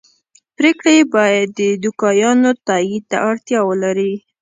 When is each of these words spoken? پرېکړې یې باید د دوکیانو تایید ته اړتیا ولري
پرېکړې 0.57 0.93
یې 0.97 1.03
باید 1.15 1.47
د 1.59 1.61
دوکیانو 1.83 2.51
تایید 2.67 3.03
ته 3.11 3.17
اړتیا 3.29 3.59
ولري 3.69 4.13